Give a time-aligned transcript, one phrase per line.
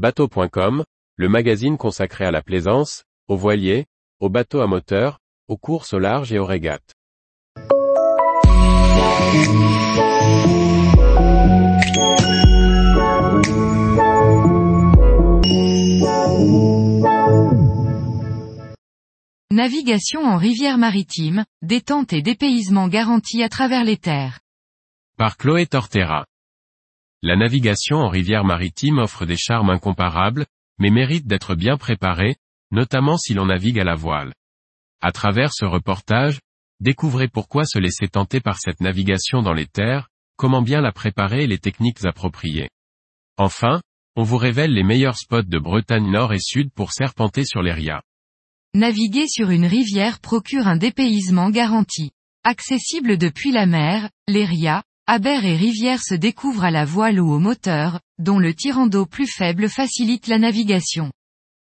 [0.00, 0.82] Bateau.com,
[1.16, 3.84] le magazine consacré à la plaisance, aux voiliers,
[4.18, 6.94] aux bateaux à moteur, aux courses au large et aux régates.
[19.52, 24.40] Navigation en rivière maritime, détente et dépaysement garantis à travers les terres.
[25.18, 26.24] Par Chloé Tortera.
[27.22, 30.46] La navigation en rivière maritime offre des charmes incomparables,
[30.78, 32.36] mais mérite d'être bien préparée,
[32.70, 34.32] notamment si l'on navigue à la voile.
[35.02, 36.40] À travers ce reportage,
[36.80, 41.44] découvrez pourquoi se laisser tenter par cette navigation dans les terres, comment bien la préparer
[41.44, 42.70] et les techniques appropriées.
[43.36, 43.82] Enfin,
[44.16, 47.72] on vous révèle les meilleurs spots de Bretagne Nord et Sud pour serpenter sur les
[47.72, 48.02] rias.
[48.72, 52.12] Naviguer sur une rivière procure un dépaysement garanti.
[52.44, 57.32] Accessible depuis la mer, les rias, abers et rivières se découvrent à la voile ou
[57.32, 61.10] au moteur, dont le tirant d'eau plus faible facilite la navigation.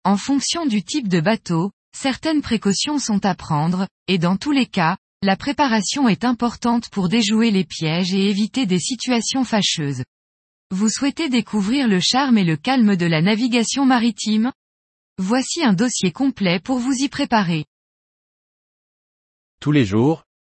[0.05, 4.66] En fonction du type de bateau, certaines précautions sont à prendre, et dans tous les
[4.66, 10.04] cas, la préparation est importante pour déjouer les pièges et éviter des situations fâcheuses.
[10.71, 14.52] Vous souhaitez découvrir le charme et le calme de la navigation maritime?
[15.19, 17.65] Voici un dossier complet pour vous y préparer.
[19.60, 20.23] Tous les jours,